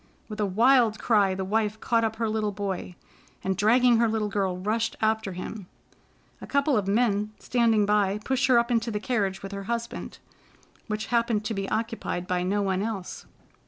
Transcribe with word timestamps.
With 0.27 0.39
a 0.39 0.47
wild 0.47 0.97
cry, 0.97 1.35
the 1.35 1.45
wife 1.45 1.79
caught 1.79 2.03
up 2.03 2.15
her 2.15 2.27
little 2.27 2.51
boy, 2.51 2.95
and, 3.43 3.55
dragging 3.55 3.97
her 3.97 4.09
little 4.09 4.29
girl, 4.29 4.57
rushed 4.57 4.95
after 4.99 5.33
him. 5.33 5.67
A 6.41 6.47
couple 6.47 6.75
of 6.75 6.87
men 6.87 7.33
standing 7.37 7.85
by 7.85 8.17
pushed 8.25 8.47
her 8.47 8.57
up 8.57 8.71
into 8.71 8.89
the 8.89 8.99
carriage 8.99 9.43
with 9.43 9.51
her 9.51 9.65
husband, 9.65 10.17
which 10.87 11.05
happened 11.13 11.45
to 11.45 11.53
be 11.53 11.69
occupied 11.69 12.25
by 12.25 12.41
no 12.41 12.63
one 12.63 12.81
else. 12.81 13.27